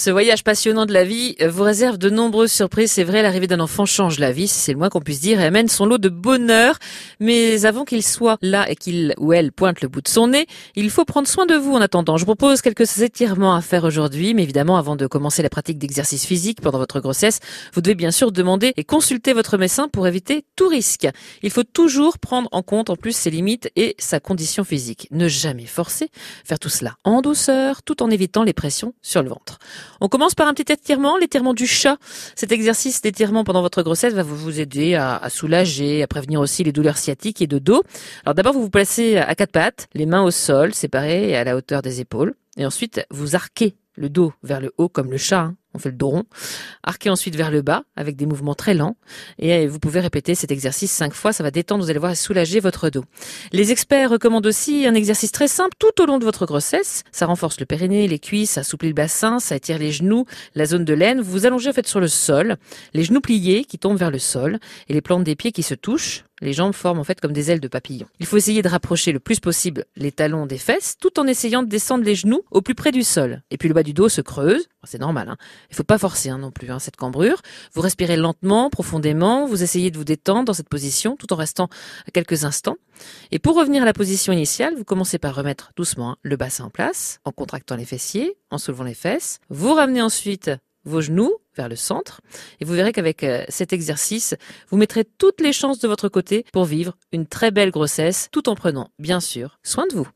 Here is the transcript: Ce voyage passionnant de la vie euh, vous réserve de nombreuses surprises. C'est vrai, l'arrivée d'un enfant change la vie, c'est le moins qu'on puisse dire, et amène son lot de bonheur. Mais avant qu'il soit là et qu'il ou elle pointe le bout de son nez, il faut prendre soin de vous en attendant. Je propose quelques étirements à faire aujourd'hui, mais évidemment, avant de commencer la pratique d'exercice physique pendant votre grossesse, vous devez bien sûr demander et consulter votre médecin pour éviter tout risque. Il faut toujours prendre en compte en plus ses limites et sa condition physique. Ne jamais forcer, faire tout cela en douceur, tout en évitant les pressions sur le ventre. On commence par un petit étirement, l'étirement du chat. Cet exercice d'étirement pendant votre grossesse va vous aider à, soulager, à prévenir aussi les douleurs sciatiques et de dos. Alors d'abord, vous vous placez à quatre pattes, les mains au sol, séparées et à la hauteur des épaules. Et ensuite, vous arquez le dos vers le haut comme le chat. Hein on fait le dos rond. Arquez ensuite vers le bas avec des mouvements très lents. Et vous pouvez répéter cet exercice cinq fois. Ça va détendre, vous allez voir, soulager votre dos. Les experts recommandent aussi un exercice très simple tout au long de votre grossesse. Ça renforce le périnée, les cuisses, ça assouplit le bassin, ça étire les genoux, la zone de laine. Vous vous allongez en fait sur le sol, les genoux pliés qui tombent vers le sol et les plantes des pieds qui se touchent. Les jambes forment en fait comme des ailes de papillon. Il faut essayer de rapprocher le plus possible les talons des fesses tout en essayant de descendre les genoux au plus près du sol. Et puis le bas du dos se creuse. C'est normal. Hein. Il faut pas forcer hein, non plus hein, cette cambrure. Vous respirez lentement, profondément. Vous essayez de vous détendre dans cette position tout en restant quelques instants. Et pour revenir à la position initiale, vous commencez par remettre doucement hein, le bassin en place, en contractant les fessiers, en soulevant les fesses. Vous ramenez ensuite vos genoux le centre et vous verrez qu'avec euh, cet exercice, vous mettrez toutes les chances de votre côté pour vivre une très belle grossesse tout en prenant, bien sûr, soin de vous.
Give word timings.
Ce 0.00 0.08
voyage 0.08 0.44
passionnant 0.44 0.86
de 0.86 0.94
la 0.94 1.04
vie 1.04 1.36
euh, 1.42 1.50
vous 1.50 1.62
réserve 1.62 1.98
de 1.98 2.08
nombreuses 2.08 2.52
surprises. 2.52 2.90
C'est 2.90 3.04
vrai, 3.04 3.20
l'arrivée 3.20 3.46
d'un 3.46 3.60
enfant 3.60 3.84
change 3.84 4.18
la 4.18 4.32
vie, 4.32 4.48
c'est 4.48 4.72
le 4.72 4.78
moins 4.78 4.88
qu'on 4.88 5.02
puisse 5.02 5.20
dire, 5.20 5.42
et 5.42 5.44
amène 5.44 5.68
son 5.68 5.84
lot 5.84 5.98
de 5.98 6.08
bonheur. 6.08 6.78
Mais 7.20 7.66
avant 7.66 7.84
qu'il 7.84 8.02
soit 8.02 8.38
là 8.40 8.66
et 8.70 8.76
qu'il 8.76 9.12
ou 9.18 9.34
elle 9.34 9.52
pointe 9.52 9.82
le 9.82 9.88
bout 9.88 10.00
de 10.00 10.08
son 10.08 10.28
nez, 10.28 10.46
il 10.74 10.88
faut 10.88 11.04
prendre 11.04 11.28
soin 11.28 11.44
de 11.44 11.54
vous 11.54 11.74
en 11.74 11.82
attendant. 11.82 12.16
Je 12.16 12.24
propose 12.24 12.62
quelques 12.62 13.02
étirements 13.02 13.54
à 13.54 13.60
faire 13.60 13.84
aujourd'hui, 13.84 14.32
mais 14.32 14.42
évidemment, 14.42 14.78
avant 14.78 14.96
de 14.96 15.06
commencer 15.06 15.42
la 15.42 15.50
pratique 15.50 15.76
d'exercice 15.76 16.24
physique 16.24 16.62
pendant 16.62 16.78
votre 16.78 17.00
grossesse, 17.00 17.40
vous 17.74 17.82
devez 17.82 17.94
bien 17.94 18.10
sûr 18.10 18.32
demander 18.32 18.72
et 18.78 18.84
consulter 18.84 19.34
votre 19.34 19.58
médecin 19.58 19.88
pour 19.88 20.06
éviter 20.06 20.46
tout 20.56 20.68
risque. 20.68 21.08
Il 21.42 21.50
faut 21.50 21.62
toujours 21.62 22.18
prendre 22.18 22.48
en 22.52 22.62
compte 22.62 22.88
en 22.88 22.96
plus 22.96 23.14
ses 23.14 23.28
limites 23.28 23.70
et 23.76 23.96
sa 23.98 24.18
condition 24.18 24.64
physique. 24.64 25.08
Ne 25.10 25.28
jamais 25.28 25.66
forcer, 25.66 26.08
faire 26.42 26.58
tout 26.58 26.70
cela 26.70 26.96
en 27.04 27.20
douceur, 27.20 27.82
tout 27.82 28.02
en 28.02 28.08
évitant 28.08 28.44
les 28.44 28.54
pressions 28.54 28.94
sur 29.02 29.22
le 29.22 29.28
ventre. 29.28 29.58
On 30.00 30.08
commence 30.08 30.34
par 30.34 30.48
un 30.48 30.54
petit 30.54 30.72
étirement, 30.72 31.16
l'étirement 31.16 31.54
du 31.54 31.66
chat. 31.66 31.98
Cet 32.34 32.52
exercice 32.52 33.02
d'étirement 33.02 33.44
pendant 33.44 33.62
votre 33.62 33.82
grossesse 33.82 34.14
va 34.14 34.22
vous 34.22 34.60
aider 34.60 34.94
à, 34.94 35.28
soulager, 35.28 36.02
à 36.02 36.06
prévenir 36.06 36.40
aussi 36.40 36.64
les 36.64 36.72
douleurs 36.72 36.98
sciatiques 36.98 37.42
et 37.42 37.46
de 37.46 37.58
dos. 37.58 37.82
Alors 38.24 38.34
d'abord, 38.34 38.52
vous 38.52 38.62
vous 38.62 38.70
placez 38.70 39.16
à 39.16 39.34
quatre 39.34 39.52
pattes, 39.52 39.88
les 39.94 40.06
mains 40.06 40.22
au 40.22 40.30
sol, 40.30 40.74
séparées 40.74 41.30
et 41.30 41.36
à 41.36 41.44
la 41.44 41.56
hauteur 41.56 41.82
des 41.82 42.00
épaules. 42.00 42.34
Et 42.56 42.66
ensuite, 42.66 43.04
vous 43.10 43.36
arquez 43.36 43.74
le 43.96 44.08
dos 44.08 44.32
vers 44.42 44.60
le 44.60 44.72
haut 44.78 44.88
comme 44.88 45.10
le 45.10 45.18
chat. 45.18 45.40
Hein 45.40 45.56
on 45.74 45.78
fait 45.78 45.90
le 45.90 45.96
dos 45.96 46.08
rond. 46.08 46.24
Arquez 46.82 47.10
ensuite 47.10 47.36
vers 47.36 47.50
le 47.50 47.62
bas 47.62 47.84
avec 47.96 48.16
des 48.16 48.26
mouvements 48.26 48.54
très 48.54 48.74
lents. 48.74 48.96
Et 49.38 49.66
vous 49.66 49.78
pouvez 49.78 50.00
répéter 50.00 50.34
cet 50.34 50.50
exercice 50.50 50.90
cinq 50.90 51.14
fois. 51.14 51.32
Ça 51.32 51.42
va 51.42 51.50
détendre, 51.50 51.84
vous 51.84 51.90
allez 51.90 51.98
voir, 51.98 52.16
soulager 52.16 52.60
votre 52.60 52.90
dos. 52.90 53.04
Les 53.52 53.72
experts 53.72 54.10
recommandent 54.10 54.46
aussi 54.46 54.86
un 54.86 54.94
exercice 54.94 55.32
très 55.32 55.48
simple 55.48 55.76
tout 55.78 56.02
au 56.02 56.06
long 56.06 56.18
de 56.18 56.24
votre 56.24 56.46
grossesse. 56.46 57.04
Ça 57.12 57.26
renforce 57.26 57.60
le 57.60 57.66
périnée, 57.66 58.08
les 58.08 58.18
cuisses, 58.18 58.52
ça 58.52 58.60
assouplit 58.60 58.88
le 58.88 58.94
bassin, 58.94 59.38
ça 59.38 59.56
étire 59.56 59.78
les 59.78 59.92
genoux, 59.92 60.26
la 60.54 60.66
zone 60.66 60.84
de 60.84 60.94
laine. 60.94 61.20
Vous 61.20 61.30
vous 61.30 61.46
allongez 61.46 61.70
en 61.70 61.72
fait 61.72 61.86
sur 61.86 62.00
le 62.00 62.08
sol, 62.08 62.56
les 62.92 63.04
genoux 63.04 63.20
pliés 63.20 63.64
qui 63.64 63.78
tombent 63.78 63.98
vers 63.98 64.10
le 64.10 64.18
sol 64.18 64.58
et 64.88 64.94
les 64.94 65.00
plantes 65.00 65.24
des 65.24 65.36
pieds 65.36 65.52
qui 65.52 65.62
se 65.62 65.74
touchent. 65.74 66.24
Les 66.40 66.52
jambes 66.52 66.72
forment 66.72 67.00
en 67.00 67.04
fait 67.04 67.20
comme 67.20 67.32
des 67.32 67.50
ailes 67.50 67.60
de 67.60 67.68
papillon. 67.68 68.06
Il 68.18 68.26
faut 68.26 68.36
essayer 68.36 68.62
de 68.62 68.68
rapprocher 68.68 69.12
le 69.12 69.20
plus 69.20 69.40
possible 69.40 69.84
les 69.96 70.12
talons 70.12 70.46
des 70.46 70.58
fesses 70.58 70.96
tout 70.98 71.20
en 71.20 71.26
essayant 71.26 71.62
de 71.62 71.68
descendre 71.68 72.04
les 72.04 72.14
genoux 72.14 72.42
au 72.50 72.62
plus 72.62 72.74
près 72.74 72.92
du 72.92 73.02
sol. 73.02 73.42
Et 73.50 73.58
puis 73.58 73.68
le 73.68 73.74
bas 73.74 73.82
du 73.82 73.92
dos 73.92 74.08
se 74.08 74.20
creuse. 74.20 74.66
C'est 74.84 75.00
normal. 75.00 75.28
Hein. 75.28 75.36
Il 75.70 75.76
faut 75.76 75.84
pas 75.84 75.98
forcer 75.98 76.30
hein, 76.30 76.38
non 76.38 76.50
plus 76.50 76.70
hein, 76.70 76.78
cette 76.78 76.96
cambrure. 76.96 77.42
Vous 77.74 77.82
respirez 77.82 78.16
lentement, 78.16 78.70
profondément. 78.70 79.46
Vous 79.46 79.62
essayez 79.62 79.90
de 79.90 79.98
vous 79.98 80.04
détendre 80.04 80.46
dans 80.46 80.54
cette 80.54 80.68
position 80.70 81.16
tout 81.16 81.32
en 81.32 81.36
restant 81.36 81.68
quelques 82.14 82.44
instants. 82.44 82.76
Et 83.30 83.38
pour 83.38 83.56
revenir 83.56 83.82
à 83.82 83.86
la 83.86 83.92
position 83.92 84.32
initiale, 84.32 84.74
vous 84.76 84.84
commencez 84.84 85.18
par 85.18 85.34
remettre 85.34 85.72
doucement 85.76 86.12
hein, 86.12 86.16
le 86.22 86.36
bassin 86.36 86.64
en 86.64 86.70
place, 86.70 87.20
en 87.24 87.32
contractant 87.32 87.76
les 87.76 87.84
fessiers, 87.84 88.36
en 88.50 88.58
soulevant 88.58 88.84
les 88.84 88.94
fesses. 88.94 89.40
Vous 89.50 89.74
ramenez 89.74 90.02
ensuite 90.02 90.50
vos 90.84 91.00
genoux 91.00 91.34
le 91.68 91.76
centre 91.76 92.20
et 92.60 92.64
vous 92.64 92.74
verrez 92.74 92.92
qu'avec 92.92 93.24
euh, 93.24 93.44
cet 93.48 93.72
exercice, 93.72 94.34
vous 94.70 94.76
mettrez 94.76 95.04
toutes 95.04 95.40
les 95.40 95.52
chances 95.52 95.78
de 95.78 95.88
votre 95.88 96.08
côté 96.08 96.44
pour 96.52 96.64
vivre 96.64 96.96
une 97.12 97.26
très 97.26 97.50
belle 97.50 97.70
grossesse 97.70 98.28
tout 98.32 98.48
en 98.48 98.54
prenant, 98.54 98.90
bien 98.98 99.20
sûr, 99.20 99.58
soin 99.62 99.86
de 99.90 99.94
vous. 99.94 100.08